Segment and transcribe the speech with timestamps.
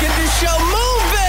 [0.00, 1.20] get this show moving.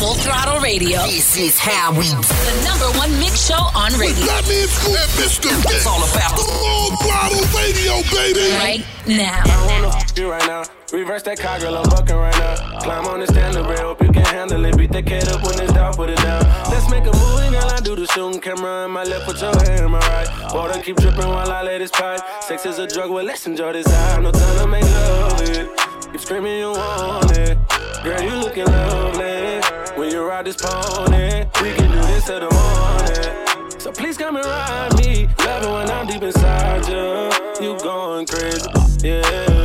[0.00, 0.98] Full Throttle Radio.
[1.06, 4.24] This is how we The number one mix show on radio.
[4.24, 5.76] Fatman Scoop and Mr.
[5.76, 8.48] It's all about the Full Throttle Radio, baby.
[8.56, 9.42] Right now.
[9.44, 10.64] I wanna f you right now.
[10.92, 12.78] Reverse that car, girl, I'm bucking right now.
[12.80, 14.76] Climb on the stand rail, hope you can handle it.
[14.76, 16.42] Beat that kid up when it's down, put it down.
[16.70, 17.68] Let's make a movie, girl.
[17.68, 20.28] I do the shooting camera in my left, put your hand in my right.
[20.54, 22.20] Water keep dripping while I let it pipe.
[22.40, 24.20] Sex is a drug, well, let's enjoy this high.
[24.20, 25.75] No time to make love it.
[26.16, 27.58] Keep screaming, you want it.
[28.02, 29.60] Girl, you looking lovely.
[30.00, 33.78] When you ride this pony, we can do this till the morning.
[33.78, 35.28] So please come and ride me.
[35.40, 37.66] Love it when I'm deep inside you.
[37.66, 38.66] You going crazy,
[39.06, 39.55] yeah.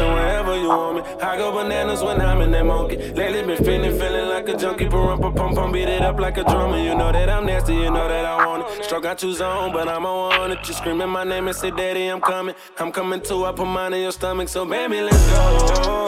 [0.00, 1.02] Wherever you want me.
[1.20, 2.96] I go bananas when I'm in that monkey.
[2.96, 4.88] Lately been feeling, feeling like a junkie.
[4.88, 6.78] Pump, pump, pump, beat it up like a drummer.
[6.78, 8.84] You know that I'm nasty, you know that I want it.
[8.84, 10.66] Stroke got you zone, but I'm on it.
[10.66, 12.54] You screaming my name and say, Daddy, I'm coming.
[12.78, 13.44] I'm coming too.
[13.44, 16.06] I put mine in your stomach, so baby, let's go.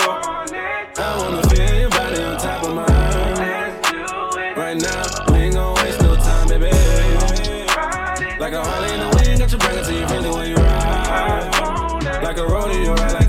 [0.98, 2.92] I wanna feel your body on top of mine.
[4.56, 6.70] Right now, we ain't gon' waste no time, baby.
[8.38, 10.56] Like a Harley in the wind, got you bring till you feel it when you
[10.56, 12.20] ride.
[12.22, 13.21] Like a rodeo, ride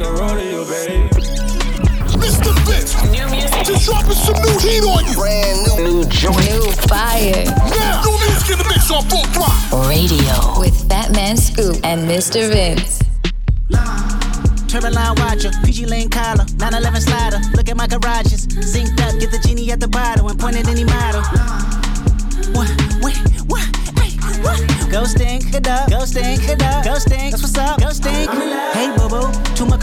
[3.11, 3.65] New music.
[3.65, 5.13] just dropping some new heat on you.
[5.15, 6.37] brand new, new joint.
[6.49, 7.43] New fire
[7.75, 9.89] Now, new music in the mix on full throttle.
[9.89, 10.59] Radio.
[10.59, 12.49] with Fatman Scoop and Mr.
[12.51, 12.99] Vince.
[14.73, 17.39] Turbine line watcher, PG Lane collar, 911 slider.
[17.53, 18.47] Look at my garages.
[18.47, 21.21] Synced up, get the genie at the bottle and point at any model.
[22.57, 23.13] What, what,
[23.45, 23.61] what,
[24.01, 24.57] hey, what?
[24.89, 27.31] Go stink it up, go stink it up, go stink.
[27.31, 28.29] That's what's up, go stink.
[28.73, 28.89] Hey,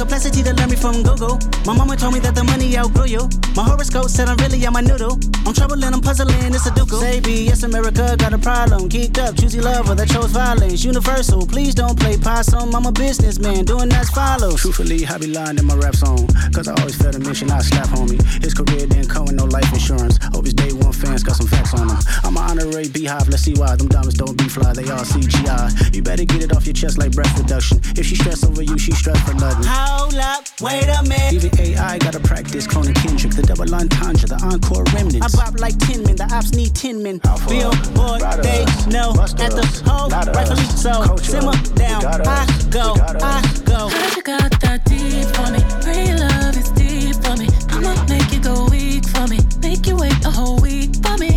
[0.01, 1.39] complexity to learn me from Google.
[1.67, 3.29] My mama told me that the money outgrew you.
[3.55, 5.21] My horoscope said I'm really on my noodle.
[5.45, 7.01] I'm troubling, I'm puzzling, it's a ducal.
[7.01, 8.89] Baby, yes, America got a problem.
[8.89, 10.83] Geeked up, choosy lover that chose violence.
[10.85, 12.75] Universal, please don't play possum.
[12.75, 14.63] I'm a businessman, doing that's follows.
[14.63, 16.27] Truthfully, I be lying in my rap song.
[16.55, 18.23] Cause I always felt a mission, I slap homie.
[18.43, 20.19] His career didn't come with no life insurance.
[20.33, 21.99] Hope his day one fans got some facts on him.
[22.25, 23.77] I'm an honorary beehive, let's see why.
[23.77, 25.95] Them diamonds don't be fly, they all CGI.
[25.95, 27.81] You better get it off your chest like breath reduction.
[28.01, 29.90] If she stress over you, she stress for nothing.
[29.91, 31.33] Hold up, wait a minute.
[31.33, 35.35] Even AI gotta practice cloning Kendrick, the double entendre, the encore remnants.
[35.35, 37.19] I bop like 10 men, the ops need 10 men.
[37.49, 41.17] Billboard, they know at the hole, rightfully so.
[41.17, 43.89] Simmer down, I go, I go.
[43.89, 45.61] Heard you got that deep for me.
[45.83, 47.49] Real love is deep for me.
[47.75, 49.41] I'ma make you go weak for me.
[49.61, 51.30] Make you wait a whole week for me.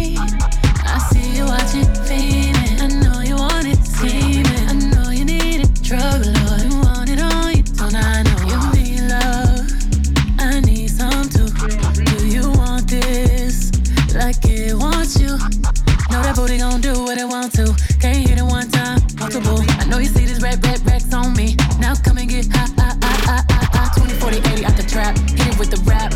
[16.33, 17.65] That booty gon' do what it want to.
[17.99, 19.59] Can't hit it one time, multiple.
[19.79, 21.55] I know you see this red, red, racks on me.
[21.79, 23.99] Now come and get high, high, high, high, high, high.
[23.99, 25.17] 20, 40, 80 out the trap.
[25.17, 26.13] Hit it with the rap,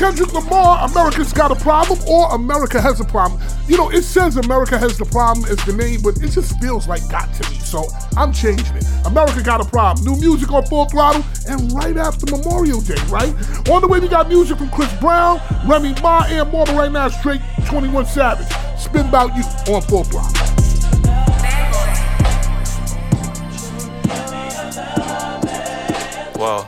[0.00, 3.38] Kendrick Lamar, America's Got a Problem or America Has a Problem.
[3.68, 6.88] You know, it says America Has the Problem as the name, but it just feels
[6.88, 7.58] like got to me.
[7.58, 7.84] So
[8.16, 8.86] I'm changing it.
[9.04, 10.06] America Got a Problem.
[10.06, 13.28] New music on full throttle and right after Memorial Day, right?
[13.68, 16.90] On the way, we got music from Chris Brown, Remy Ma, and more, but right
[16.90, 18.48] now, straight 21 Savage.
[18.80, 19.42] Spin About You
[19.74, 20.32] on full throttle.
[26.40, 26.66] Whoa.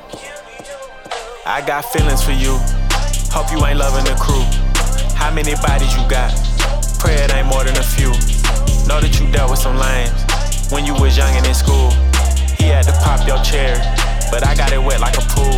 [1.46, 2.81] I got feelings for you.
[3.32, 4.44] Hope you ain't loving the crew.
[5.16, 6.36] How many bodies you got?
[7.00, 8.12] Pray it ain't more than a few.
[8.84, 10.12] Know that you dealt with some lames
[10.68, 11.88] when you was young and in school.
[12.60, 13.80] He had to pop your chair,
[14.30, 15.56] but I got it wet like a pool.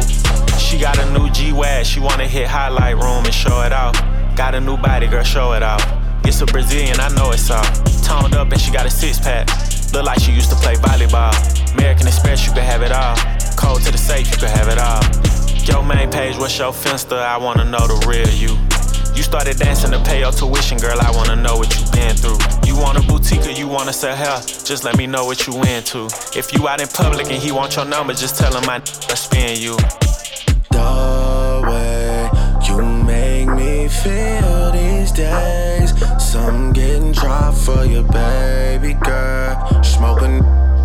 [0.55, 3.99] She got a new G-Wag, she wanna hit highlight room and show it off.
[4.37, 5.83] Got a new body, girl, show it off.
[6.23, 7.67] It's a Brazilian, I know it's all.
[8.07, 9.51] Toned up and she got a six pack.
[9.93, 11.35] Look like she used to play volleyball.
[11.75, 13.17] American Express, you can have it all.
[13.59, 15.03] Code to the safe, you can have it all.
[15.67, 17.17] Your main page, what's your finster?
[17.17, 18.57] I wanna know the real you.
[19.17, 20.99] You started dancing to pay your tuition, girl.
[21.01, 22.39] I wanna know what you been through.
[22.67, 24.41] You want a boutique or you wanna sell hair?
[24.41, 26.07] Just let me know what you into.
[26.37, 28.81] If you out in public and he want your number, just tell him I
[29.15, 29.77] spin you.
[30.71, 32.29] The way
[32.67, 35.95] you make me feel these days.
[36.19, 39.83] Some getting dry for you, baby girl.
[39.83, 40.43] Smoking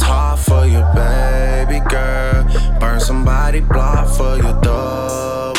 [0.10, 2.42] tar for you, baby girl.
[2.80, 4.82] Burn somebody block for you, the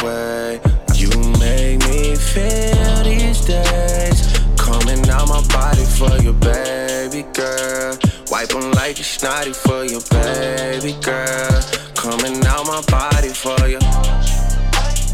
[0.05, 0.61] way
[1.00, 4.19] you make me feel these days.
[4.67, 7.97] Coming out my body for your baby girl.
[8.31, 11.56] Wipe them like a snotty for your baby girl.
[11.94, 13.80] Coming out my body for you.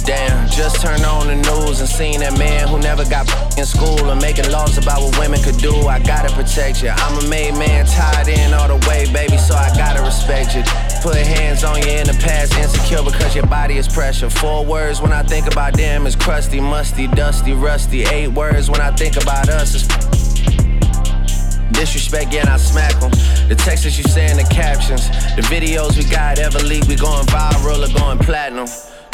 [0.06, 3.26] Damn, just turned on the news and seen that man who never got
[3.58, 5.74] in school and making laws about what women could do.
[5.88, 6.90] I gotta protect you.
[6.90, 10.62] I'm a made man, tied in all the way, baby, so I gotta respect you.
[11.02, 14.30] Put hands on you in the past, insecure because your body is pressure.
[14.30, 18.04] Four words when I think about them is crusty, musty, dusty, rusty.
[18.04, 19.88] Eight words when I think about us is
[21.72, 23.10] Disrespect, yeah, and I smack them.
[23.48, 26.94] The texts that you say in the captions, the videos we got ever leak, we
[26.94, 28.66] going viral or going platinum.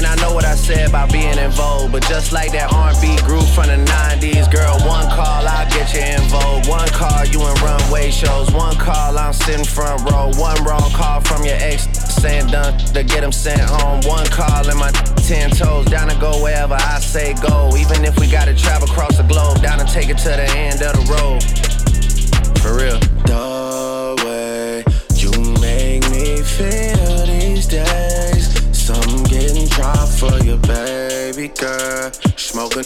[0.00, 3.20] And I know what I said about being in vogue, but just like that R&B
[3.28, 6.64] group from the 90s, girl, one call, I'll get you in vogue.
[6.72, 8.50] One call, you in runway shows.
[8.50, 10.32] One call, I'm sitting front row.
[10.40, 11.84] One wrong call from your ex,
[12.16, 14.00] saying done to get him sent home.
[14.08, 14.90] One call and my
[15.28, 17.68] 10 toes, down to go wherever I say go.
[17.76, 20.80] Even if we gotta travel across the globe, down to take it to the end
[20.80, 21.44] of the road.
[22.64, 22.96] For real.
[23.28, 24.82] The way
[25.20, 25.30] you
[25.60, 26.89] make me feel
[30.20, 32.12] for your baby girl.
[32.36, 32.84] Smoking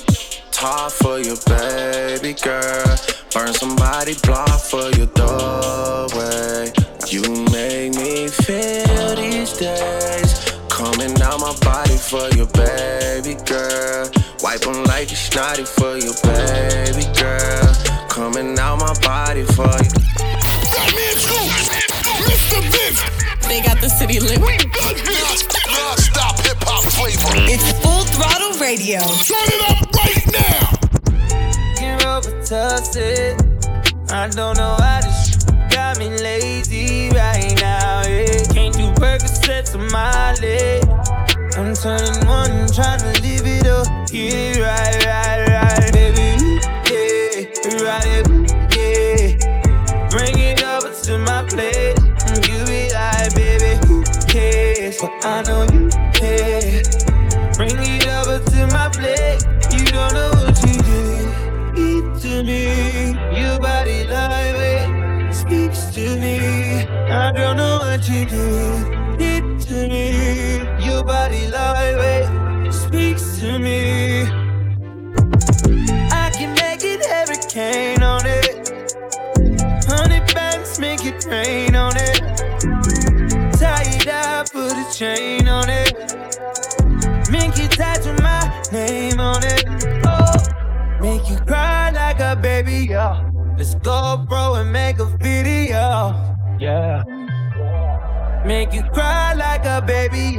[0.53, 2.97] tar for your baby girl.
[3.35, 6.71] Burn somebody block for your the way
[7.11, 10.31] you make me feel these days.
[10.69, 14.09] Coming out my body for your baby girl.
[14.41, 17.75] Wipe them like a snotty for your baby girl.
[18.09, 19.91] Coming out my body for you.
[22.31, 22.63] Mr.
[22.71, 23.03] Vince.
[23.49, 24.39] They got the city lit.
[24.39, 26.14] Non-stop hip hop
[26.95, 27.35] flavor.
[27.51, 29.01] It's full throttle radio.
[29.01, 30.75] Turn it up right now.
[31.79, 33.55] Get Robitussin.
[34.11, 35.45] I don't know how this
[35.75, 38.03] got me lazy right now.
[38.07, 38.45] Yeah.
[38.53, 40.85] Can't do Percocets on my leg.
[41.57, 43.87] I'm turning one, trying to live it up.
[44.13, 46.61] Yeah, right, right, right, baby.
[46.91, 47.47] Yeah,
[47.83, 48.27] right,
[48.75, 50.09] yeah.
[50.11, 51.99] Bring it over to my place.
[52.27, 54.99] And you be like, baby, who cares?
[55.01, 56.54] But I know you care.
[59.95, 61.27] Don't know what you did.
[61.87, 62.63] Eat to me.
[63.41, 66.83] Your body like it speaks to me.
[67.23, 69.21] I don't know what you did.
[69.31, 70.07] Eat to me.
[70.85, 72.34] Your body like it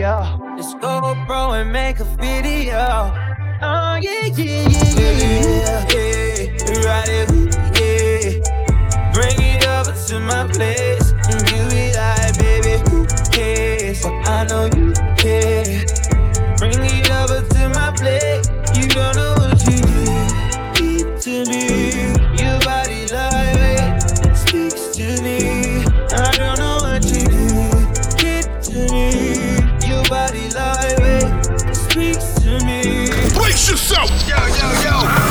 [0.05, 0.37] yeah.
[0.55, 3.11] Let's go, bro, and make a video.
[3.61, 6.85] Oh, yeah, yeah, yeah, yeah, yeah.
[6.85, 7.44] Right
[33.55, 34.09] Brace yourself.
[34.27, 35.24] Yo, yo, yo.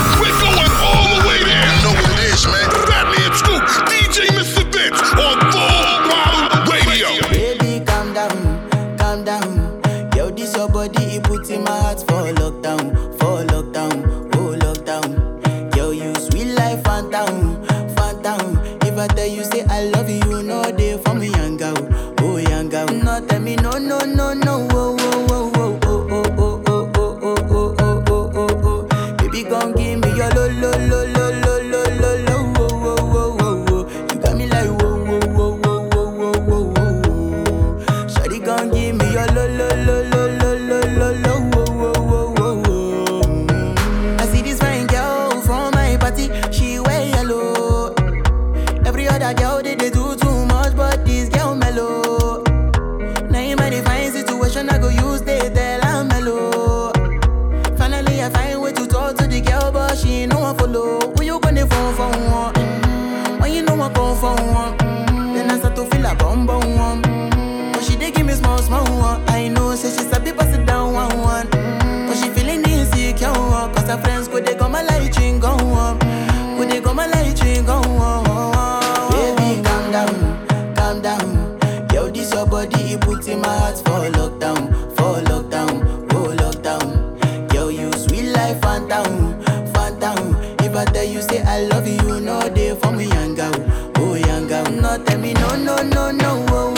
[90.75, 93.51] never tell you say I love you, no day for me, younger.
[93.97, 94.63] Oh, younger.
[94.71, 96.74] No, tell me no, no, no, no, oh.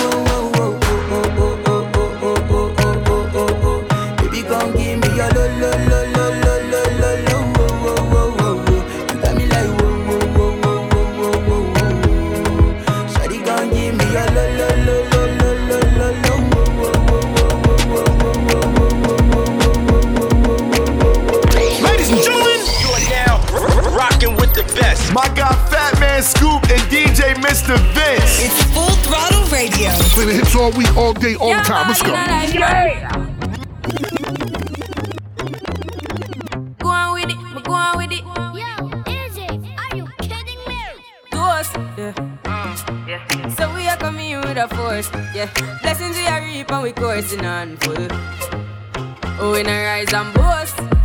[30.17, 31.89] Playing the hits all week, all day, all the time.
[31.89, 32.09] Let's go.
[32.09, 33.27] Yeah.
[42.45, 43.50] Mm, yeah.
[43.50, 45.51] So we are coming with our force, yeah.
[45.83, 48.07] Blessings we are reaping, we coursing on full.
[49.39, 50.97] Oh, we rise and boast.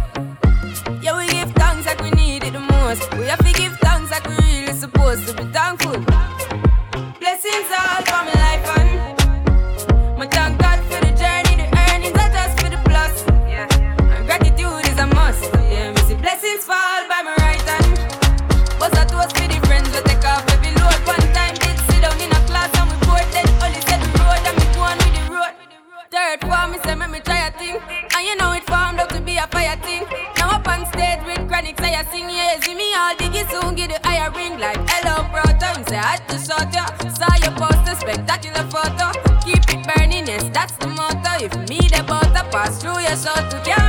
[34.36, 35.70] ring like hello brother.
[35.78, 36.86] You say I to saw ya.
[37.18, 39.12] Saw your poster, spectacular photo.
[39.44, 41.44] Keep it burning, yes, that's the motto.
[41.44, 43.81] If me the butter pass through your soul to get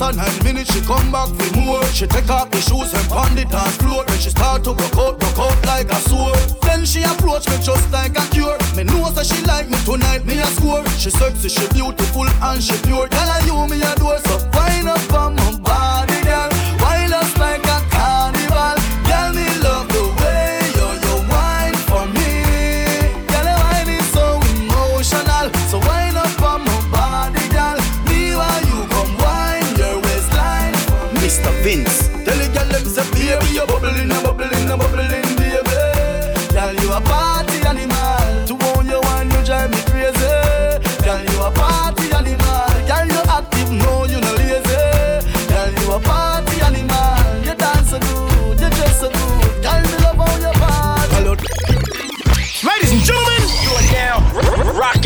[0.00, 1.84] After nine minutes, she come back for more.
[1.92, 4.02] She take off the shoes and pound it on floor.
[4.06, 6.38] Then she start to broke out, broke out like a sword.
[6.62, 8.56] Then she approach me just like a cure.
[8.76, 10.86] Me knows that she like me tonight, me a score.
[10.96, 13.08] She sexy, she beautiful and she pure.
[13.08, 15.89] Tell I you me a door, so fine up on my body.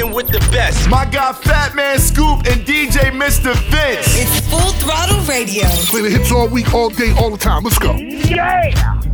[0.04, 3.54] My guy Fatman Scoop and DJ Mr.
[3.70, 4.06] Vince.
[4.18, 5.64] It's Full Throttle Radio.
[5.88, 7.64] Play the hits all week, all day, all the time.
[7.64, 7.94] Let's go.
[7.94, 9.13] Yeah.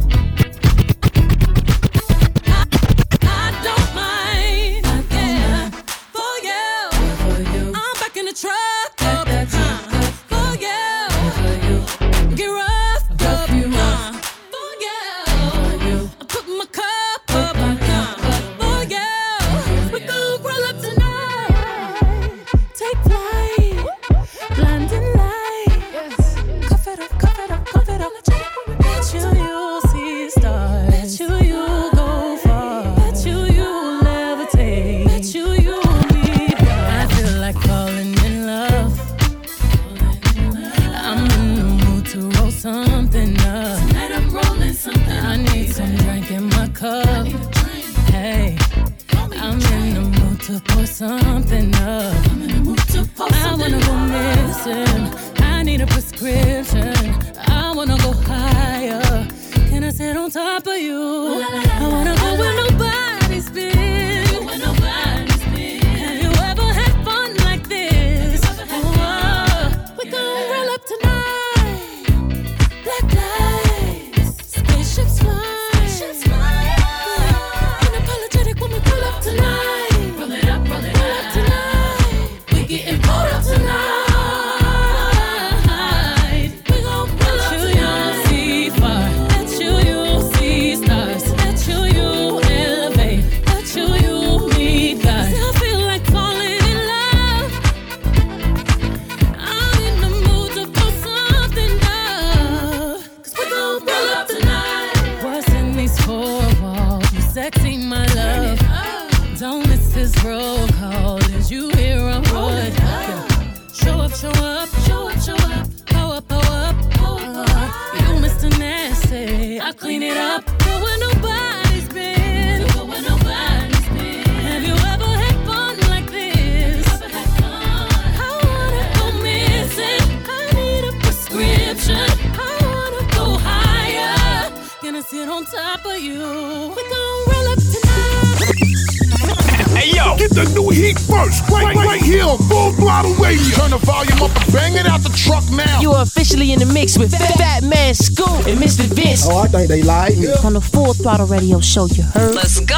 [149.68, 149.88] Vince.
[149.88, 150.46] I think they.
[150.46, 152.34] On the Full Throttle Radio Show, you heard?
[152.34, 152.76] Let's go.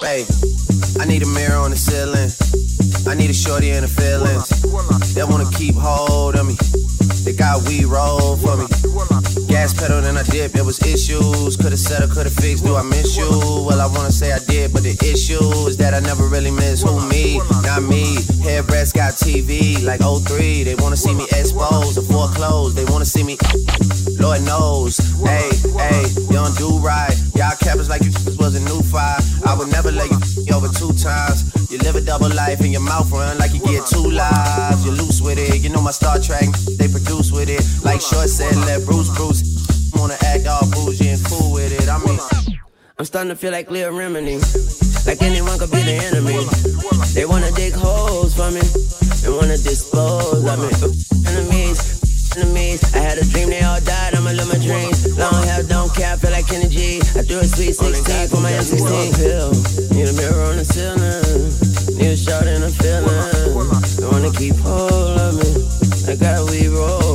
[0.00, 0.24] Hey,
[1.00, 2.30] I need a mirror on the ceiling.
[3.06, 4.48] I need a shorty in the feelings.
[5.14, 6.56] They wanna keep hold of me.
[7.24, 8.66] They got weed roll for me.
[9.58, 10.52] Gas pedal, then I dip.
[10.52, 11.56] There was issues.
[11.56, 12.64] Could've settled, could've fixed.
[12.64, 13.28] Do I miss you?
[13.66, 16.82] Well, I wanna say I did, but the issue is that I never really miss
[16.82, 18.22] who me, not me.
[18.46, 20.62] Hairbreadth got TV like 03.
[20.62, 22.76] They wanna see me exposed or foreclosed.
[22.76, 23.36] They wanna see me.
[24.20, 24.98] Lord knows.
[25.26, 27.18] Hey, hey, you don't do right.
[27.34, 29.18] Y'all cappers like you was a new fire.
[29.44, 31.50] I would never let you over two times.
[31.70, 34.84] You live a double life and your mouth run like you get two lives.
[34.84, 35.62] You're loose with it.
[35.62, 36.46] You know my Star Trek,
[36.78, 37.62] they produce with it.
[37.84, 39.47] Like Short said, let Bruce Bruce.
[39.94, 41.88] Wanna act all bougie and cool with it.
[41.88, 42.18] I mean,
[42.98, 44.38] I'm starting to feel like Leah Remini.
[45.06, 46.44] Like anyone could be the enemy.
[47.14, 48.60] They wanna dig holes for me
[49.24, 50.70] and wanna dispose of me.
[51.30, 51.78] Enemies,
[52.36, 52.82] enemies.
[52.94, 54.14] I had a dream, they all died.
[54.14, 55.16] I'ma live my dreams.
[55.16, 57.00] Long hair, don't care, I feel like Kenny G.
[57.16, 59.50] I threw a sweet 16 for my M16 pill.
[59.94, 61.96] Need a mirror on the ceiling.
[61.96, 63.48] Need a shot in the feeling.
[63.96, 66.12] They wanna keep hold of me.
[66.12, 67.07] I got we roll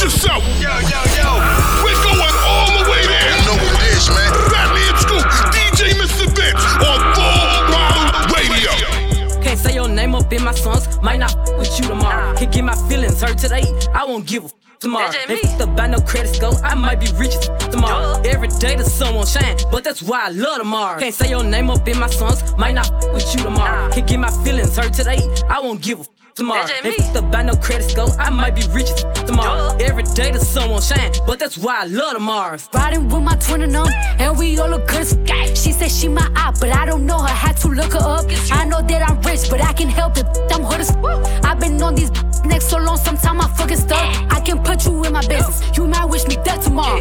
[0.00, 0.04] me.
[0.04, 0.42] Brace yourself.
[0.60, 1.30] Yo, yo, yo.
[1.82, 3.30] We're going all the way there.
[3.38, 4.30] You know what it is, man.
[4.50, 6.26] Fatman Scoop, DJ Mr.
[6.34, 9.42] Vince on Full Throttle Radio.
[9.42, 12.34] Can't say your name up in my songs, might not f- with you tomorrow.
[12.36, 15.10] Can get my feelings hurt today, I won't give a f- tomorrow.
[15.28, 18.20] If the buy no credit score, I might be rich as f- tomorrow.
[18.24, 20.98] Every day the sun won't shine, but that's why I love tomorrow.
[20.98, 23.90] Can't say your name up in my songs, might not f- with you tomorrow.
[23.90, 26.66] Can get my feelings hurt today, I won't give a f- tomorrow.
[26.84, 29.76] If the buy no credit score, I might be rich as f- tomorrow.
[29.80, 32.56] Every day the sun won't shine, but that's why I love tomorrow.
[32.72, 33.86] Riding with my twin and them,
[34.18, 37.04] and we all look good as f- She said she my eye, but I don't
[37.04, 37.28] know her.
[37.28, 38.24] Had to look her up.
[38.52, 40.26] I know that I'm rich, but I can help it.
[40.52, 42.10] I'm hood as f- I've been on these
[42.44, 44.32] next so long, sometime I fucking stuck.
[44.32, 45.76] I can put you in my business.
[45.76, 47.00] You might wish me dead tomorrow.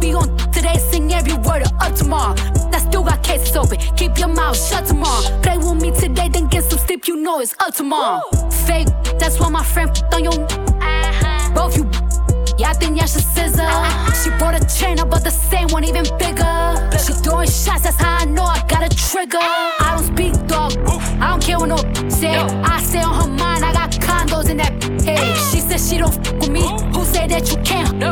[0.00, 2.34] Be on today, sing every word of up tomorrow.
[2.74, 3.78] I still got cases open.
[3.96, 5.22] Keep your mouth shut tomorrow.
[7.24, 8.20] Know it's up tomorrow.
[8.66, 8.86] Fake,
[9.18, 10.32] that's why my friend f- on your.
[11.54, 11.90] Both you.
[12.58, 13.66] Yeah, I think y'all should scissor.
[14.22, 16.54] She bought a chain, but the same one even bigger.
[17.04, 19.38] She throwing shots, that's how I know I got a trigger.
[19.40, 20.72] I don't speak dog.
[21.20, 21.78] I don't care what no
[22.10, 22.36] say.
[22.36, 23.64] I stay on her mind.
[23.64, 25.36] I got condos in that head.
[25.50, 26.60] She said she don't f with me.
[26.94, 28.03] Who say that you can't?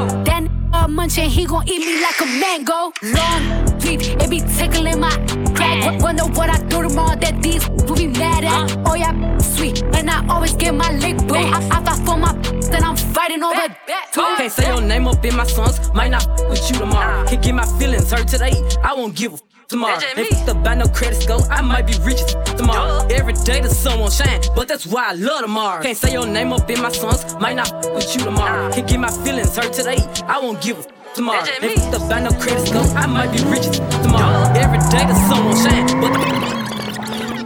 [0.92, 2.92] That uh, munching, he gon' eat me like a mango.
[3.02, 5.10] Long leaf, it be tickling my
[5.54, 5.84] crack.
[5.84, 8.76] W- Wonder what I do tomorrow that these will be mad at.
[8.86, 11.34] Oh yeah, sweet, and I always get my lick boo.
[11.34, 12.32] I, I fight for my
[12.70, 13.68] then I'm fighting over
[14.12, 14.20] two.
[14.36, 17.26] Can't say your name up in my songs, might not f- with you tomorrow.
[17.26, 18.52] Can't get my feelings hurt today,
[18.82, 19.98] I won't give a f- tomorrow.
[20.16, 23.06] If the buy no credit score, I might be rich as f- tomorrow.
[23.10, 25.82] Every day the sun won't shine, but that's why I love tomorrow.
[25.82, 28.70] Can't say your name up in my songs, might not f- with you tomorrow.
[28.72, 31.42] Can get my feelings hurt today, I won't give a f- tomorrow.
[31.62, 34.52] If the buy no credit score, I might be rich as f- tomorrow.
[34.54, 36.12] Every day the sun won't shine, but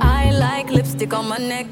[0.02, 1.66] I like lipstick on my neck.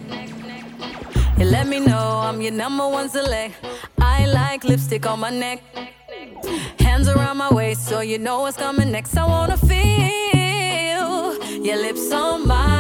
[1.39, 3.55] You let me know I'm your number one select.
[4.01, 5.63] I like lipstick on my neck.
[6.79, 9.17] Hands around my waist so you know what's coming next.
[9.17, 10.44] I wanna feel
[11.65, 12.74] your lips on mine.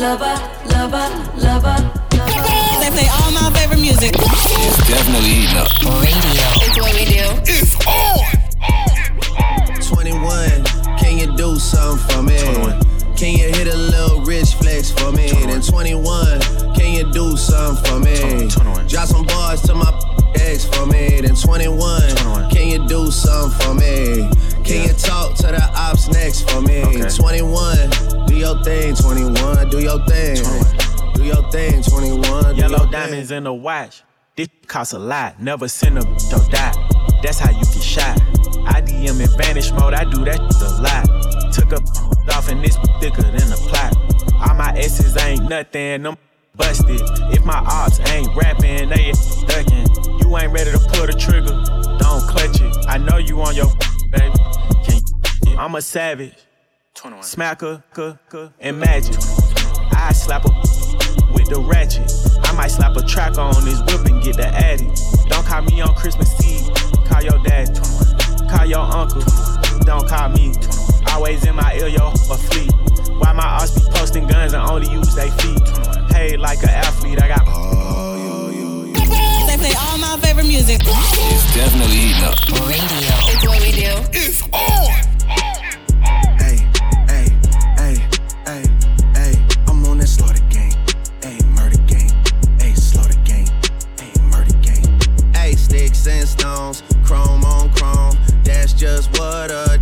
[0.00, 0.24] Lover,
[0.72, 1.76] lover, lover,
[2.16, 2.40] lover.
[2.80, 4.14] They play all my favorite music.
[4.16, 5.68] It's definitely eating up.
[6.00, 6.48] Radio.
[6.64, 7.28] It's what we do.
[7.44, 8.40] It's on.
[9.82, 10.64] 21,
[10.96, 12.38] can you do something for me?
[13.14, 15.28] Can you hit a little rich flex for me?
[15.28, 16.40] Then 21,
[16.74, 18.48] can you do something for me?
[18.88, 19.92] Drop some bars to my
[20.36, 21.20] ex for me.
[21.20, 24.30] Then 21, can you do something for me?
[24.70, 26.82] Can you talk to the ops next for me?
[26.82, 30.36] 21, do your thing, 21, do your thing.
[31.14, 32.54] Do your thing, 21.
[32.54, 32.90] do Yellow your thing.
[32.92, 34.04] diamonds in the watch.
[34.36, 35.42] This costs a lot.
[35.42, 36.72] Never send a or die.
[37.20, 38.20] That's how you get shot.
[38.64, 39.92] I DM in vanish mode.
[39.92, 41.52] I do that a lot.
[41.52, 43.96] Took a off and this thicker than a plot.
[44.34, 46.04] All my S's ain't nothing.
[46.04, 46.16] Them
[46.54, 47.00] busted.
[47.34, 49.10] If my ops ain't rapping, they
[49.48, 50.20] ducking.
[50.20, 51.58] You ain't ready to pull the trigger.
[51.98, 52.86] Don't clutch it.
[52.88, 53.66] I know you on your
[54.12, 54.49] baby.
[55.50, 56.34] Can I'm a savage.
[56.94, 59.16] Smacker, cuh, cuh, and magic.
[59.92, 60.48] I slap a
[61.32, 62.10] with the ratchet.
[62.44, 64.86] I might slap a track on this whip and get the addy.
[65.28, 66.68] Don't call me on Christmas Eve.
[67.06, 67.68] Call your dad.
[68.50, 69.22] Call your uncle.
[69.80, 70.52] Don't call me.
[71.08, 72.72] Always in my ear, yo, a fleet.
[73.18, 75.62] Why my ass be posting guns and only use they feet?
[76.10, 77.20] Paid like an athlete.
[77.22, 77.44] I got.
[79.46, 80.80] They play all my favorite music.
[80.84, 82.38] It's definitely eating up.
[82.68, 83.14] Radio.
[83.32, 83.92] It's what we do.
[84.12, 85.09] It's on.
[96.10, 98.16] And stones, chrome on chrome.
[98.44, 99.80] That's just what a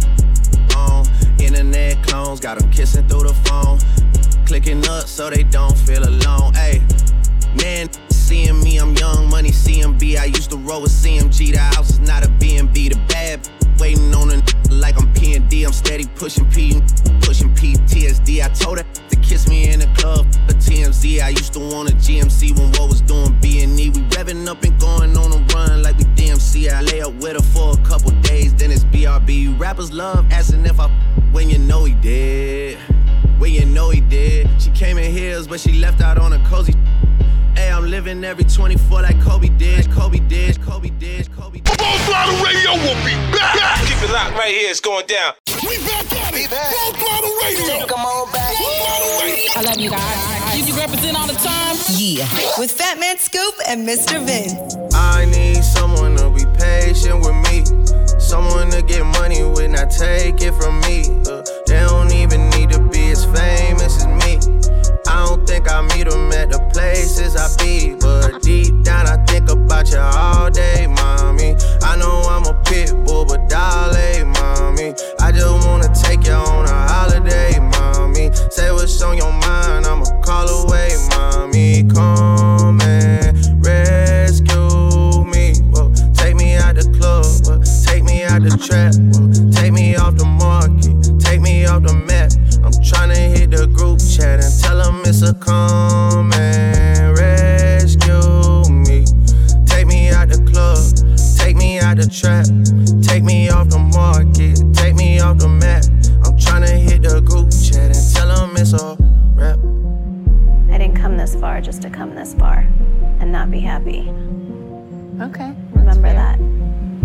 [0.76, 1.06] on.
[1.38, 3.78] Internet clones got 'em kissing through the phone.
[4.46, 6.54] Clicking up so they don't feel alone.
[6.54, 6.82] Hey,
[7.62, 10.16] man, seeing me, I'm young money CMB.
[10.16, 11.52] I used to roll with CMG.
[11.52, 12.88] The house is not a B&B.
[12.88, 15.64] The bad waiting on a like I'm P&D.
[15.64, 16.80] I'm steady pushing P,
[17.20, 18.42] pushing PTSD.
[18.42, 21.20] I told her to kiss me in the club, a TMZ.
[21.20, 23.90] I used to want a GMC when what was doing B&E.
[23.90, 26.70] We revving up and going on a run like we DMC.
[26.70, 29.58] I lay up with her for a couple days, then it's BRB.
[29.58, 30.88] Rappers love asking if I
[31.32, 32.78] when you know he did.
[33.38, 34.48] When you know he did.
[34.60, 36.74] She came in heels, but she left out on a cozy.
[37.88, 39.90] Hey, I'm living every 24 like Kobe did.
[39.90, 40.60] Kobe did.
[40.60, 41.32] Kobe did.
[41.32, 41.78] Kobe did.
[41.80, 43.80] Full Throttle Radio will be back.
[43.86, 44.70] Keep it locked right here.
[44.70, 45.32] It's going down.
[45.62, 46.50] We back at it.
[46.50, 47.86] Full Throttle Radio.
[47.86, 48.52] Come on back.
[49.56, 50.58] I love you guys.
[50.58, 51.76] You, you represent all the time.
[51.96, 52.28] Yeah.
[52.58, 54.22] With Fatman Scoop and Mr.
[54.22, 54.76] Vince.
[54.94, 57.64] I need someone to be patient with me.
[58.20, 61.04] Someone to get money with, not take it from me.
[61.26, 64.28] Uh, they don't even need to be as famous as me
[65.48, 67.94] think I meet them at the places I be.
[67.94, 71.56] But deep down, I think about you all day, mommy.
[71.80, 74.92] I know I'm a pit bull, but dolly, mommy.
[75.18, 78.30] I just wanna take you on a holiday, mommy.
[78.50, 81.82] Say what's on your mind, I'ma call away, mommy.
[81.94, 85.54] Come and rescue me.
[85.72, 85.94] Whoa.
[86.12, 87.64] Take me out the club, whoa.
[87.86, 89.50] take me out the trap, whoa.
[89.50, 90.77] take me off the market
[94.18, 99.04] chat and tell him it's a come and rescue me.
[99.64, 100.82] Take me out the club,
[101.38, 102.46] take me out the trap,
[103.02, 105.84] take me off the market, take me off the map.
[106.24, 108.96] I'm tryna hit the group chat and tell him it's a
[109.34, 109.58] rap.
[110.70, 112.66] I didn't come this far just to come this far
[113.20, 114.10] and not be happy.
[115.20, 115.54] Okay.
[115.72, 116.38] Remember that.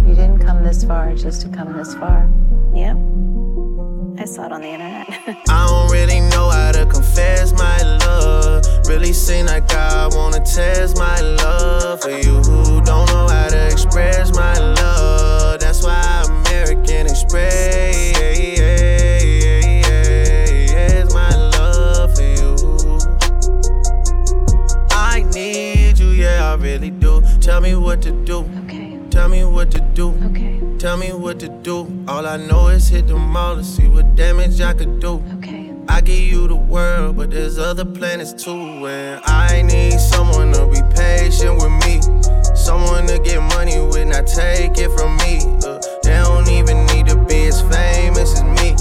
[0.07, 2.29] You didn't come this far just to come this far.
[2.73, 2.97] Yep.
[4.15, 5.07] I saw it on the internet.
[5.49, 8.63] I don't really know how to confess my love.
[8.87, 13.65] Really seem like I wanna test my love for you who don't know how to
[13.71, 15.59] express my love.
[15.59, 18.23] That's why American Express
[21.13, 22.99] my love for you.
[24.91, 27.23] I need you, yeah, I really do.
[27.41, 28.62] Tell me what to do.
[29.13, 30.09] Tell me what to do.
[30.31, 30.59] Okay.
[30.79, 32.03] Tell me what to do.
[32.07, 35.23] All I know is hit the mall to see what damage I could do.
[35.37, 35.71] Okay.
[35.87, 38.87] I give you the world, but there's other planets too.
[38.87, 42.01] And I need someone to be patient with me.
[42.55, 45.41] Someone to get money with, not take it from me.
[45.63, 48.73] Uh, they don't even need to be as famous as me.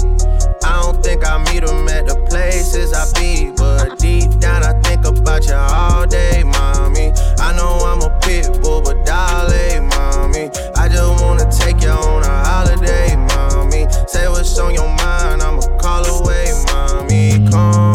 [1.13, 3.51] Think I meet them at the places I be.
[3.55, 7.11] But deep down, I think about you all day, mommy.
[7.37, 10.49] I know I'm a pit bull, but darling, mommy.
[10.75, 13.85] I just wanna take you on a holiday, mommy.
[14.07, 17.47] Say what's on your mind, I'ma call away, mommy.
[17.51, 17.92] Come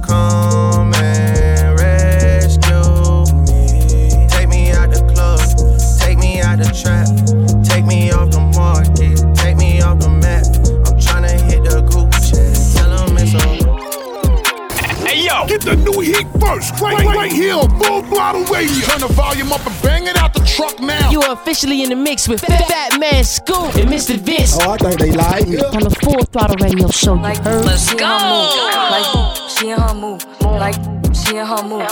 [0.00, 0.97] come
[16.80, 18.84] right, right, right here on Full Throttle Radio.
[18.86, 21.10] Turn the volume up and bang it out the truck now.
[21.10, 24.16] You are officially in the mix with Fatman Scoop and Mr.
[24.16, 24.56] Vince.
[24.60, 25.58] Oh, I think they like me.
[25.58, 27.14] On the Full Throttle Radio Show.
[27.14, 27.64] You heard?
[27.64, 28.06] Let's go.
[28.06, 30.24] Like she in her move.
[30.42, 30.74] Like
[31.14, 31.88] she in her move.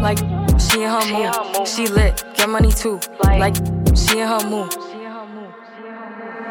[0.00, 0.18] Like
[0.60, 1.68] she in her move.
[1.68, 2.24] She lit.
[2.36, 3.00] Get money too.
[3.22, 3.56] Like
[3.94, 4.93] she in her move.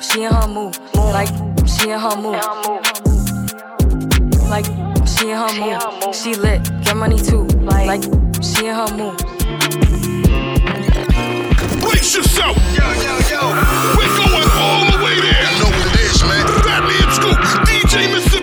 [0.00, 0.78] she in her move.
[0.94, 1.28] Like,
[1.66, 2.40] she in her move.
[4.48, 4.66] Like,
[5.06, 6.14] she in her move.
[6.14, 7.44] She lit, get money too.
[7.62, 8.02] Like,
[8.42, 9.16] she in her move.
[11.80, 12.56] Brace yourself.
[12.74, 13.42] Yo, yo, yo.
[13.96, 15.44] We're going all the way there.
[15.50, 16.46] You know what it is, man.
[16.64, 18.33] Fatman Scoop, DJ Mr.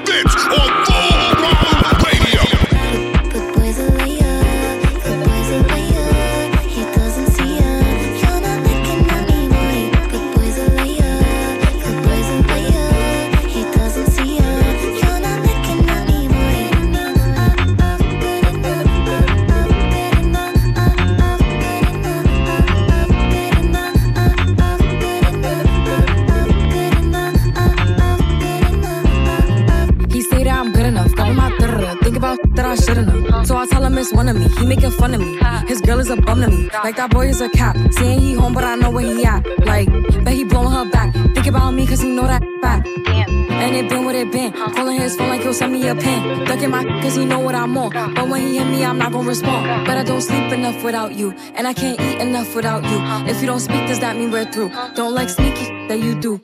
[34.01, 34.47] So I tell him one of me.
[34.57, 35.39] He making fun of me.
[35.67, 36.69] His girl is a bum to me.
[36.83, 37.77] Like that boy is a cap.
[37.91, 39.45] Saying he home, but I know where he at.
[39.65, 39.89] Like,
[40.23, 41.13] bet he blowing her back.
[41.13, 42.85] Think about me, cause he know that back.
[42.87, 44.53] And it been what it been.
[44.53, 46.45] Calling his phone like he'll send me a pin.
[46.45, 47.91] Ducking my cause he know what I'm on.
[48.15, 49.85] But when he hit me, I'm not gonna respond.
[49.85, 51.31] But I don't sleep enough without you.
[51.53, 53.29] And I can't eat enough without you.
[53.29, 54.71] If you don't speak, does that mean we're through?
[54.95, 56.41] Don't like sneaky that you do.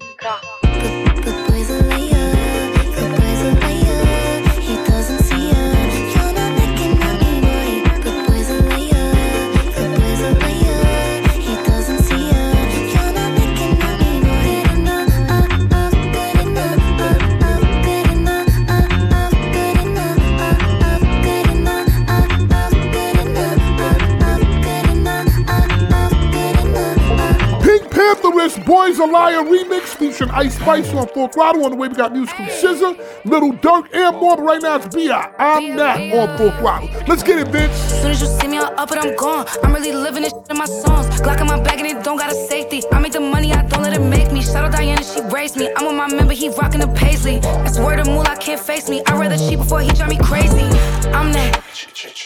[28.48, 31.66] Pantherist Boys a Liar remix featuring Ice Spice on Full Throttle.
[31.66, 34.38] On the way, we got music from SZA, Lil Durk, and more.
[34.38, 35.34] But right now, it's B.I.
[35.38, 36.90] I'm that on Full Throttle.
[37.08, 37.74] Let's get it, bitch.
[38.02, 39.46] Soon as you see me, I'm up and I'm gone.
[39.64, 41.08] I'm really living this in my songs.
[41.22, 42.84] Glock in my bag and it don't got a safety.
[42.92, 44.42] I make the money, I don't let it make me.
[44.42, 45.70] Shout out Diana, she raised me.
[45.76, 47.40] I'm with my member, he rocking the paisley.
[47.40, 49.02] That's word of mool, I can't face me.
[49.08, 50.64] I'd rather cheat before he drive me crazy.
[51.12, 51.64] I'm that.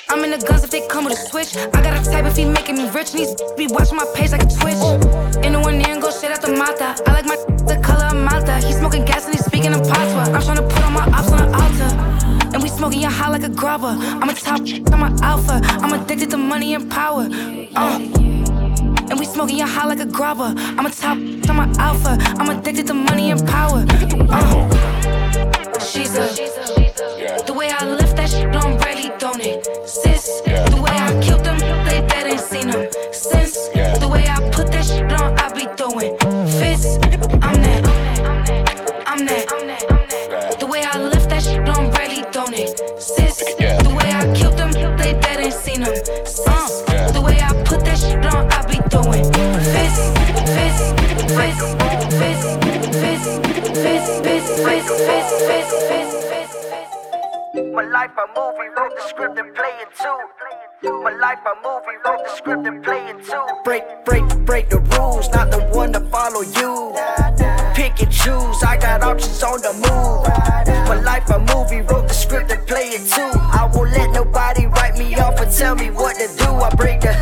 [0.10, 1.56] I'm in the guns if they come with a switch.
[1.56, 3.12] I got a type if he making me rich.
[3.12, 4.82] And he's be watching my page like a twitch.
[5.46, 6.96] In the one and go straight out the mata.
[7.08, 8.60] I like my the color of Malta.
[8.66, 10.30] He's smoking gas and he's speaking in patois.
[10.34, 12.52] I'm trying to put on my ops on the altar.
[12.54, 13.96] And we smoking your high like a grubber.
[13.98, 15.62] I'm a top, I'm an alpha.
[15.64, 17.28] I'm addicted to money and power.
[17.76, 18.00] Uh.
[19.10, 20.54] And we smoking your high like a grubber.
[20.58, 22.18] I'm a top, I'm an alpha.
[22.40, 23.86] I'm addicted to money and power.
[24.30, 25.80] Uh.
[25.80, 26.81] She's a.
[58.12, 61.02] life a movie, wrote the script and play it too.
[61.04, 63.46] My life a movie, wrote the script and play it too.
[63.64, 66.94] Break, break, break the rules, not the one to follow you.
[67.74, 70.28] Pick and choose, I got options on the move.
[70.88, 73.32] My life a movie, wrote the script and play it too.
[73.40, 76.50] I won't let nobody write me off and tell me what to do.
[76.52, 77.14] I break the,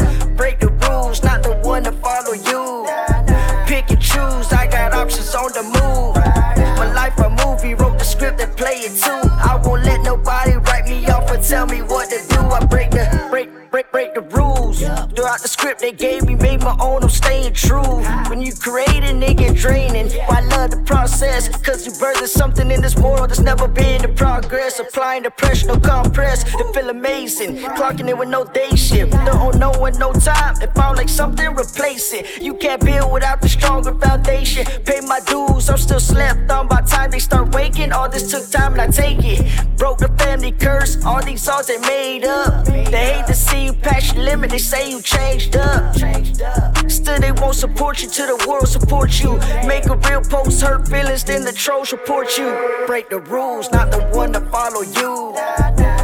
[11.50, 12.40] tell me what to do.
[12.40, 14.80] I break the break break break the rules.
[14.80, 17.02] Throughout the script they gave me, made my own.
[17.02, 18.04] I'm staying true.
[18.30, 21.50] When you create a nigga draining, I the process.
[21.50, 24.80] Cause you birthed something in this world that's never been in progress.
[24.80, 26.44] Applying the pressure, no compress.
[26.44, 27.58] It feel amazing.
[27.78, 29.12] Clocking it with no day shift.
[29.26, 30.56] Don't know with no time.
[30.62, 32.42] It found like something replace it.
[32.42, 34.66] You can't build without the stronger foundation.
[34.86, 37.92] Pay my dues, I'm still slept on by time they start waking.
[37.92, 39.78] All this took time and I take it.
[39.78, 41.04] Broke the family curse.
[41.06, 42.66] All these songs they made up.
[42.66, 44.52] They hate to see you past your limit.
[44.52, 45.96] They say you changed up.
[46.90, 49.38] Still they won't support you till the world support you.
[49.68, 52.50] Make a real post, hurt feelings, then the trolls report you.
[52.88, 55.36] Break the rules, not the one to follow you.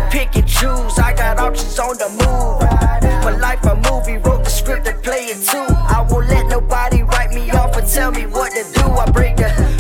[0.10, 2.62] Pick and choose, I got options on the move.
[3.24, 5.65] My life a movie, wrote the script and play it too.
[5.70, 8.86] I won't let nobody write me off and tell me what to do.
[8.86, 9.75] I break the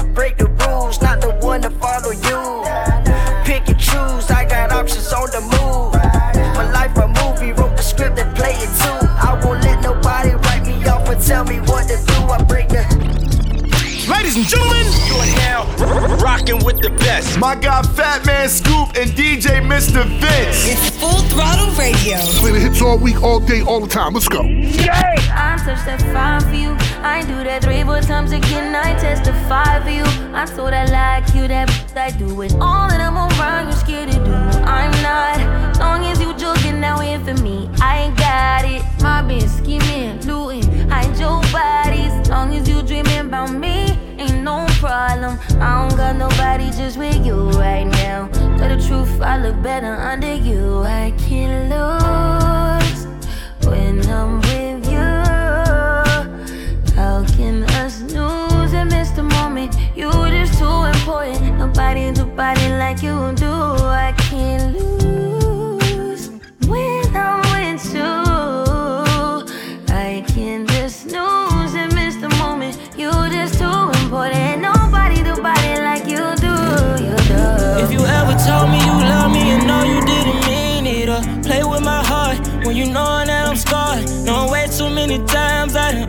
[14.35, 17.39] Ladies and gentlemen, you are now rocking with the best.
[17.39, 20.03] My guy Fatman Scoop and DJ Mr.
[20.19, 20.67] Vince.
[20.67, 22.17] It's Full Throttle Radio.
[22.43, 24.13] Play the hits all week, all day, all the time.
[24.13, 24.41] Let's go.
[24.41, 26.75] I touch that fine for you.
[27.01, 28.75] I do that three, four times again.
[28.75, 30.03] I testify for you.
[30.35, 32.51] I'm so that like you, that I do it.
[32.55, 34.33] All that I'm around, you're scared to do.
[34.67, 35.79] I'm not.
[35.79, 38.83] Long as you joking now in for me, I ain't got it.
[39.01, 42.27] Mobbing, scheming, looting, hide your bodies.
[42.29, 45.39] Long as you dreaming about me, ain't no problem.
[45.61, 48.27] I don't got nobody just with you right now.
[48.57, 50.83] Tell the truth, I look better under you.
[50.83, 53.05] I can't lose
[53.67, 55.15] when I'm with you.
[56.95, 59.75] How can us lose and miss the moment?
[59.95, 61.57] You just too important.
[61.57, 63.51] Nobody do body like you do.
[63.51, 65.04] I can't lose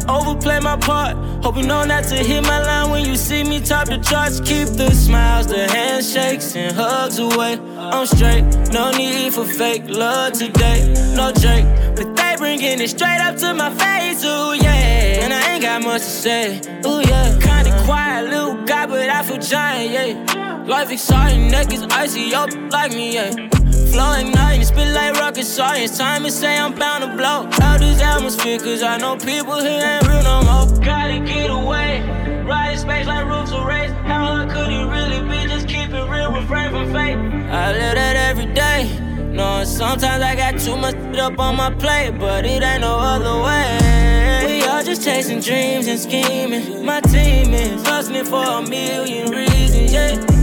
[0.09, 1.17] overplay my part.
[1.43, 4.41] Hope you know not to hit my line when you see me top the charts.
[4.41, 7.59] Keep the smiles, the handshakes, and hugs away.
[7.79, 10.93] I'm straight, no need for fake love today.
[11.15, 14.25] No Drake, but they bringing it straight up to my face.
[14.25, 16.61] Ooh yeah, and I ain't got much to say.
[16.87, 19.93] Ooh yeah, kinda quiet little guy, but I feel giant.
[19.93, 23.15] Yeah, life exciting, neck is icy, up like me.
[23.15, 23.56] Yeah.
[23.93, 25.97] Flow igniting, spit like rocket science.
[25.97, 29.83] Time to say I'm bound to blow out this atmosphere, cause I know people here
[29.83, 30.85] ain't real no more.
[30.85, 32.01] Gotta get away,
[32.45, 33.91] ride in space like roofs of race.
[34.05, 35.49] How hard could it really be?
[35.49, 37.17] Just keep it real, refrain from fake.
[37.51, 39.07] I live that every day.
[39.33, 43.43] No, sometimes I got too much up on my plate, but it ain't no other
[43.43, 44.47] way.
[44.47, 46.85] We all just chasing dreams and scheming.
[46.85, 50.36] My team is hustling for a million reasons, yeah.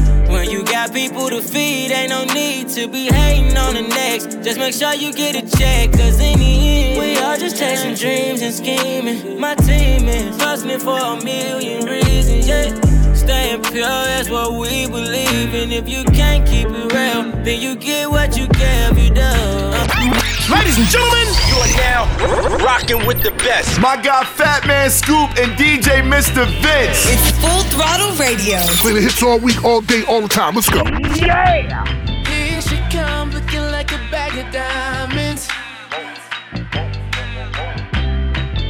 [0.49, 4.43] You got people to feed, ain't no need to be hating on the next.
[4.43, 7.95] Just make sure you get a check, cause in the end, we all just chasing
[7.95, 9.39] dreams and scheming.
[9.39, 13.13] My team is hustling for a million reasons, yeah.
[13.13, 15.53] staying pure, that's what we believe.
[15.55, 15.71] in.
[15.71, 20.12] if you can't keep it real, then you get what you give, you do.
[20.51, 23.79] Ladies and gentlemen, you are now rocking with the best.
[23.79, 26.45] My guy Fatman Scoop and DJ Mr.
[26.61, 27.07] Vince.
[27.07, 28.57] It's Full Throttle Radio.
[28.81, 30.55] Play the hits all week, all day, all the time.
[30.55, 30.83] Let's go.
[31.15, 31.85] Yeah!
[32.25, 35.47] Here she come looking like a bag of diamonds.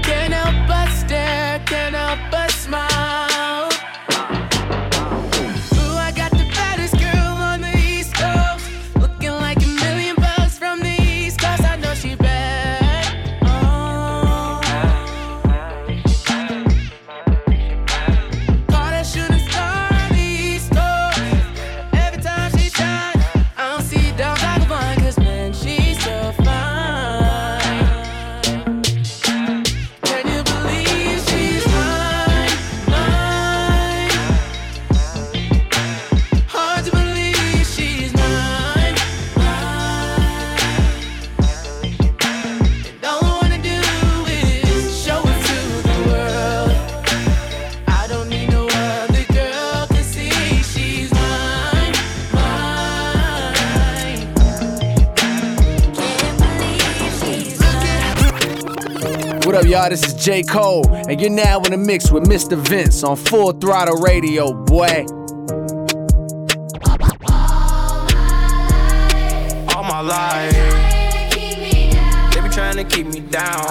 [0.04, 2.53] Can't help but stare, can't help but
[59.46, 59.90] What up, y'all?
[59.90, 60.42] This is J.
[60.42, 62.58] Cole, and you're now in the mix with Mr.
[62.58, 65.06] Vince on Full Throttle Radio, boy.
[69.76, 70.54] all my life.
[71.34, 73.66] They be trying to keep me down.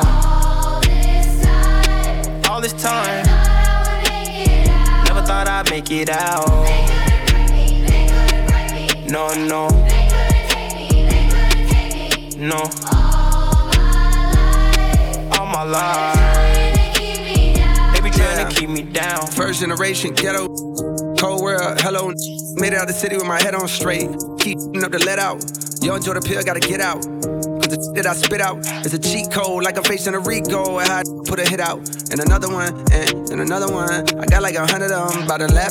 [2.51, 3.25] All this time.
[5.07, 6.49] Never thought I'd make it out.
[9.09, 9.69] No, no.
[9.71, 13.02] Me, they couldn't take me, no.
[15.63, 16.97] All my life.
[17.95, 19.29] They be trying to keep me down.
[19.29, 20.49] First generation ghetto,
[21.19, 22.09] cold world, hello.
[22.57, 24.11] Made it out the city with my head on straight.
[24.41, 25.39] Keep up the let out.
[25.81, 27.03] Yo, enjoy the pill, gotta get out.
[27.03, 30.81] Cause the that I spit out is a cheat code, like I'm facing a Rico.
[30.81, 31.79] And I put a hit out,
[32.11, 34.19] and another one, and, and another one.
[34.19, 35.71] I got like a hundred of them by the lap.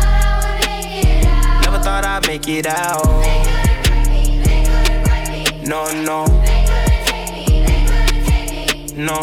[1.83, 3.05] thought I'd make it out.
[5.63, 6.25] No, no.
[6.45, 9.05] Take me, They couldn't take me.
[9.05, 9.19] no.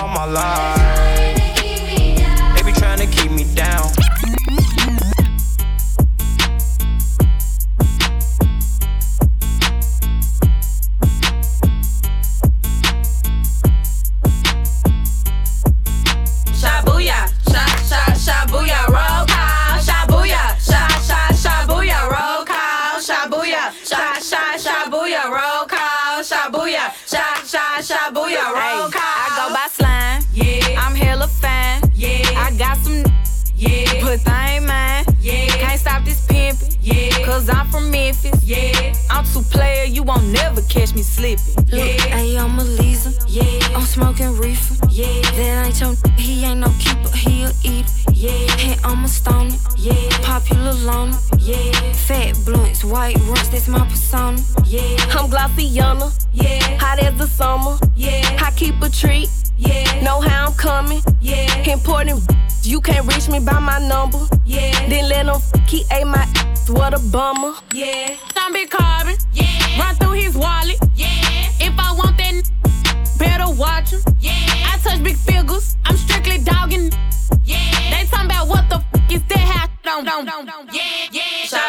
[0.00, 0.95] All my life.
[28.06, 29.02] Shabuya, roll call.
[29.02, 30.22] I go by slime.
[30.32, 30.80] Yeah.
[30.80, 31.82] I'm hella fine.
[31.94, 32.22] Yeah.
[32.36, 33.04] I got some.
[33.56, 34.00] Yeah.
[34.02, 35.04] But they ain't mine.
[35.20, 35.46] Yeah.
[35.46, 36.76] Can't stop this pimpin'.
[36.80, 37.24] Yeah.
[37.24, 38.44] Cause I'm from Memphis.
[38.44, 38.75] Yeah.
[39.16, 41.64] I'm too player, you won't never catch me slipping.
[41.68, 41.84] Yeah.
[41.84, 43.14] Look, hey, I'm a Lisa.
[43.26, 43.74] Yeah.
[43.74, 44.74] I'm smoking reefer.
[44.90, 45.06] Yeah.
[45.36, 47.88] That ain't your he ain't no keeper, he a eater.
[48.12, 48.56] Yeah.
[48.56, 49.56] Hey, I'm a stoner.
[49.78, 49.94] Yeah.
[50.20, 51.16] Popular loner.
[51.38, 51.72] Yeah.
[51.94, 54.38] Fat blunts, white runs, that's my persona.
[54.66, 54.82] Yeah.
[55.16, 56.12] I'm Glossiana.
[56.34, 56.76] Yeah.
[56.76, 57.78] Hot as the summer.
[57.94, 58.20] Yeah.
[58.44, 59.30] I keep a treat.
[59.56, 60.02] Yeah.
[60.02, 61.00] Know how I'm coming.
[61.22, 61.56] Yeah.
[61.64, 62.20] Important.
[62.64, 64.18] You can't reach me by my number.
[64.44, 64.72] Yeah.
[64.90, 66.68] Then let him keep a my ass.
[66.68, 67.54] What a bummer.
[67.72, 68.16] Yeah.
[68.46, 70.78] Run through his wallet.
[70.96, 72.48] If I want that,
[73.18, 74.00] better watch him.
[74.22, 75.76] I touch big figures.
[75.84, 76.90] I'm strictly dogging.
[77.44, 80.72] They talking about what the is that how don't don't don't.
[80.72, 81.65] Yeah, yeah.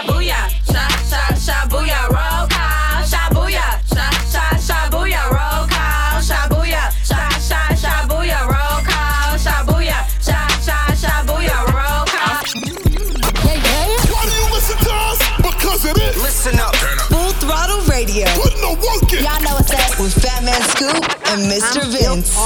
[21.57, 21.81] Mr.
[21.91, 22.37] Vince.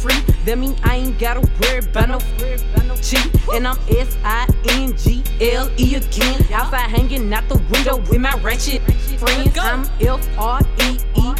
[0.00, 0.34] free.
[0.46, 3.28] That mean I ain't gotta worry about no cheat.
[3.52, 5.22] And I'm S I N G
[5.52, 6.40] L E again.
[6.48, 8.80] Y'all Outside hanging out the window with my ratchet
[9.18, 9.58] friends.
[9.58, 11.34] I'm F R E E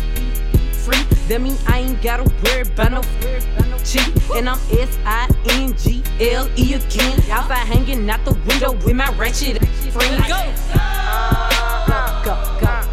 [0.72, 1.02] free.
[1.28, 3.02] That mean I ain't gotta worry about no
[3.82, 4.06] cheat.
[4.34, 7.22] And I'm S I N G L E again.
[7.22, 10.28] Y'all Outside hanging out the window with my ratchet friends.
[10.28, 10.44] Go,
[12.24, 12.60] go.
[12.60, 12.85] Go,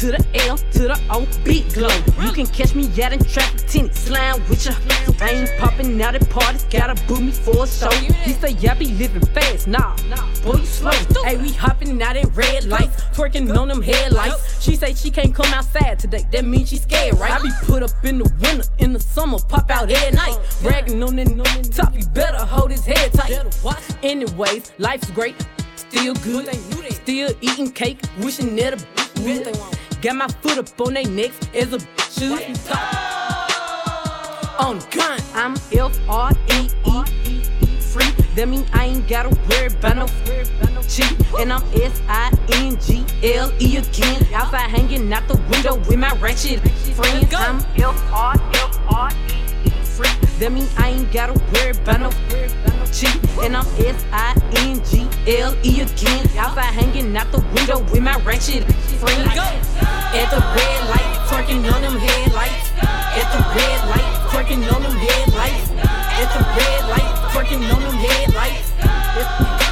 [0.00, 1.94] to the L to the O, beat glow.
[2.24, 4.72] You can catch me out in traffic, tinted slime with ya.
[5.20, 7.90] I ain't popping out at parties, gotta boot me for a show.
[7.90, 9.94] He say, yeah, be living fast, nah,
[10.42, 10.90] boy, you slow.
[11.22, 14.62] Hey, we hopping out at red lights, twerking on them headlights.
[14.62, 17.32] She say she can't come outside today, that means she scared, right?
[17.32, 20.38] I be put up in the winter, in the summer, pop out at night.
[20.62, 23.32] Bragging on that top, you better hold his head tight.
[24.02, 25.36] Anyways, life's great.
[25.76, 26.48] Still good,
[26.94, 29.79] still eating cake, wishing that a would.
[30.02, 31.78] Got my foot up on they necks as a
[32.10, 32.40] should.
[34.58, 37.44] On gun, I'm F R E E
[37.80, 38.10] free.
[38.34, 40.06] That mean I ain't gotta worry about no
[40.88, 41.14] cheat.
[41.38, 44.26] And I'm S I N G L E again.
[44.32, 46.60] Outside hanging out the window with my ratchet
[46.94, 47.34] friends.
[47.34, 49.39] I'm F R F R E E.
[50.40, 52.10] That mean I ain't gotta worry about no
[52.88, 53.12] cheat.
[53.44, 54.32] And I'm S I
[54.64, 55.04] N G
[55.36, 56.24] L E again.
[56.40, 58.64] Outside hanging out the window with my ratchet
[58.96, 59.36] friends.
[59.36, 62.72] At the red light, twerking on them headlights.
[62.80, 65.70] At the red light, twerking on them headlights.
[65.76, 69.69] At the red light, twerking on them headlights.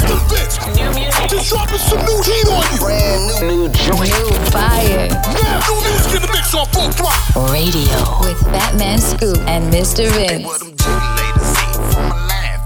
[0.00, 0.16] Mr.
[0.30, 0.56] Vince,
[1.30, 2.78] just dropping some new heat on you.
[2.78, 4.08] Brand new, new joint.
[4.08, 5.08] New fire.
[5.08, 7.52] Now, new music in the mix on full throttle.
[7.52, 10.08] Radio with Fatman Scoop and Mr.
[10.10, 10.58] Vince.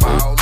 [0.04, 0.33] The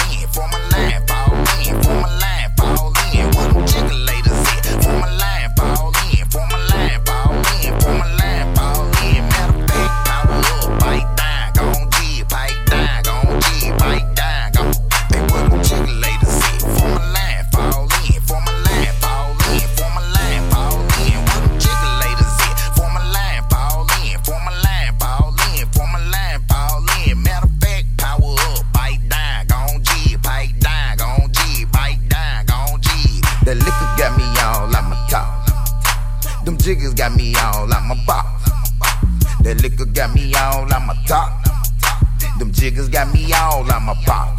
[42.38, 44.31] Them jiggers got me all on my pop.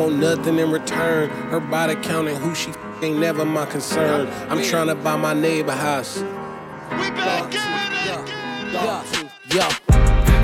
[0.00, 1.28] Want nothing in return.
[1.50, 2.72] Her body counting who she
[3.02, 4.28] ain't never my concern.
[4.48, 6.22] I'm tryna buy my neighbor house.
[9.52, 9.68] Yo.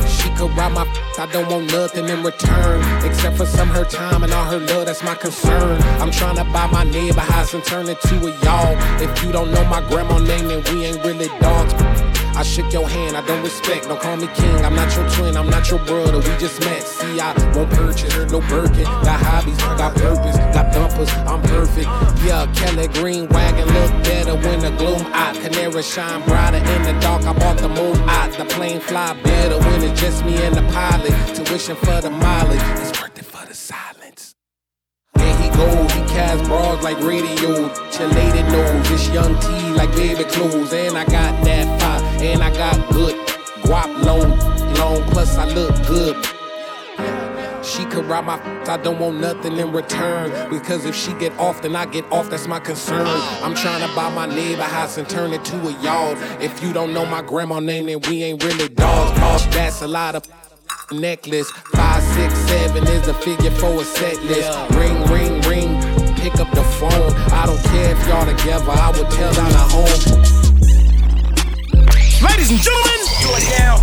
[0.06, 0.84] She could ride my
[1.18, 2.82] I don't want nothing in return.
[3.06, 5.80] Except for some her time and all her love, that's my concern.
[6.02, 8.76] I'm tryna buy my neighbor house and turn it to a y'all.
[9.00, 11.72] If you don't know my grandma name, then we ain't really dogs.
[12.36, 13.88] I shook your hand, I don't respect.
[13.88, 16.18] Don't call me king, I'm not your twin, I'm not your brother.
[16.18, 16.82] We just met.
[16.82, 18.84] See, I won't purchase no Birkin.
[18.84, 21.88] Got hobbies, got purpose, got bumpers, I'm perfect.
[22.26, 25.34] Yeah, Kelly Green wagon look better when the gloom out.
[25.36, 27.22] Canary shine brighter in the dark.
[27.24, 28.36] I bought the moon out.
[28.36, 31.14] The plane fly better when it's just me and the pilot.
[31.34, 34.34] Tuition for the mileage, it's worth it for the silence.
[35.14, 37.72] There he goes, he cast bras like radio.
[38.12, 40.72] Lady knows it's young T like baby clothes.
[40.74, 41.80] And I got that
[42.18, 43.14] and I got good
[43.62, 44.30] guap long,
[44.74, 45.02] long.
[45.10, 46.16] plus I look good.
[47.64, 50.30] She could rob my f- I don't want nothing in return.
[50.50, 53.06] Because if she get off, then I get off, that's my concern.
[53.42, 56.16] I'm trying to buy my neighbor house and turn it to a yard.
[56.40, 59.18] If you don't know my grandma name, then we ain't really dogs.
[59.18, 61.50] Boss, that's a lot of f- necklace.
[61.50, 64.70] Five, six, seven is the figure for a set list.
[64.70, 67.12] Ring, ring, ring, pick up the phone.
[67.32, 70.45] I don't care if y'all together, I would tell down a home.
[72.26, 73.74] Ladies and gentlemen, you are now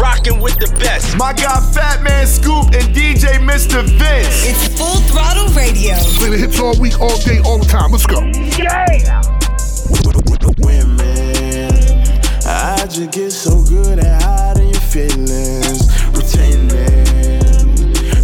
[0.00, 1.16] rocking with the best.
[1.16, 3.82] My guy Fatman Scoop and DJ Mr.
[3.82, 4.46] Vince.
[4.46, 5.94] It's Full Throttle Radio.
[6.18, 7.90] Play the hits all week, all day, all the time.
[7.90, 8.20] Let's go.
[8.58, 8.86] Yeah.
[10.58, 11.72] Women,
[12.46, 17.74] I just get so good at hiding your feelings, pretending,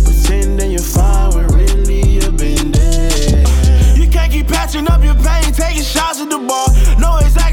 [0.04, 3.48] pretending you're fine when really you've been dead.
[3.96, 6.68] You can't keep patching up your pain, taking shots at the bar.
[7.00, 7.45] Know exactly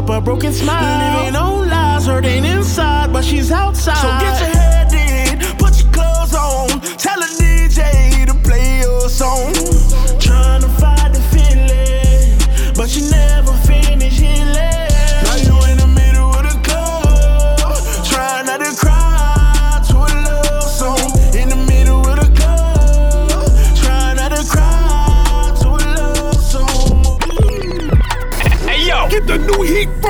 [0.00, 1.18] up a broken smile.
[1.18, 3.96] Living no lies, hurting inside, but she's outside.
[3.96, 6.68] So get your head in, put your clothes on.
[6.96, 9.79] Tell the DJ to play your song.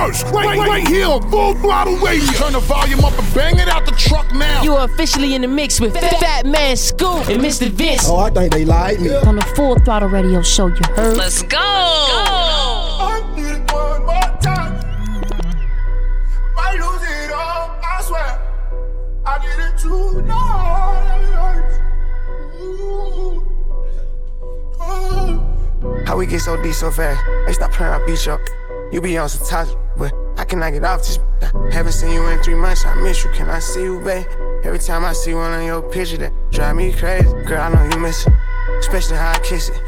[0.06, 2.26] First, right, right, here on Full Throttle Radio.
[2.32, 4.62] Turn the volume up and bang it out the truck now.
[4.62, 7.68] You are officially in the mix with Fat Man Scoop and Mr.
[7.68, 8.08] Vince.
[8.08, 9.14] Oh, I think they like me.
[9.14, 11.16] On the Full Throttle Radio Show, you heard?
[11.16, 11.58] Let's go.
[11.58, 14.74] I need it one more time.
[16.54, 18.40] Might lose it all, I swear.
[19.26, 21.10] I did it tonight.
[22.62, 23.46] Ooh.
[26.06, 27.20] How we get so deep so fast?
[27.46, 28.40] Hey, stop playing, I beat you up.
[28.92, 29.78] You be on some toxic,
[30.58, 31.18] but I get off this.
[31.72, 33.30] Haven't seen you in three months, I miss you.
[33.30, 34.26] Can I see you, babe?
[34.64, 37.28] Every time I see one of your pictures, that drive me crazy.
[37.44, 38.32] Girl, I know you miss it,
[38.80, 39.80] especially how I kiss it.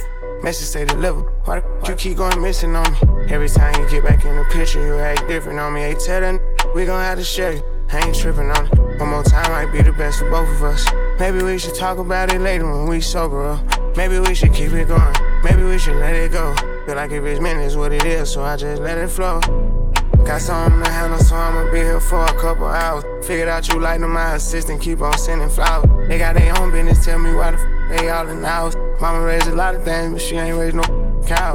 [0.43, 1.21] Message say deliver.
[1.45, 2.99] Why the you keep going missing on me?
[3.33, 5.83] Every time you get back in the picture, you act different on me.
[5.83, 6.41] Hey, tell n-
[6.75, 7.63] we gon' have to share you.
[7.93, 8.79] I ain't tripping on it.
[8.99, 10.87] One more time might be the best for both of us.
[11.21, 13.97] Maybe we should talk about it later when we sober up.
[13.97, 15.15] Maybe we should keep it going.
[15.45, 16.55] Maybe we should let it go.
[16.87, 19.41] Feel like if it's meant, it's what it is, so I just let it flow.
[20.25, 23.05] Got something to handle, so I'ma be here for a couple hours.
[23.27, 26.09] Figured out you like them, my assistant, keep on sending flowers.
[26.09, 28.75] They got their own business, tell me why the f they all in the house.
[29.01, 30.85] Mama raised a lot of things, but she ain't raised no
[31.27, 31.55] cow.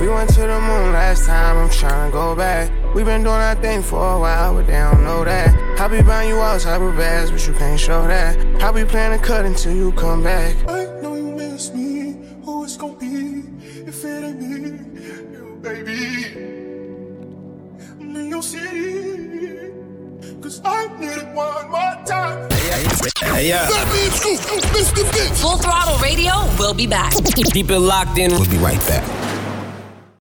[0.00, 2.70] We went to the moon last time, I'm tryna go back.
[2.94, 5.80] We been doing our thing for a while, but they don't know that.
[5.80, 8.38] I be buying you all type of bags, but you can't show that.
[8.62, 10.56] I be planning a cut until you come back.
[10.68, 12.16] I know you miss me.
[12.44, 13.42] Who it's gonna be
[13.84, 14.58] if it ain't me,
[15.32, 16.19] you baby?
[18.40, 19.72] I'm your city,
[20.40, 22.48] cause I need it one more time.
[23.38, 23.68] yeah.
[23.68, 25.12] Fatman Scoop, Mr.
[25.12, 25.42] Vince.
[25.42, 27.12] Full Throttle Radio We'll be back.
[27.52, 28.30] Keep it locked in.
[28.30, 29.29] We'll be right back.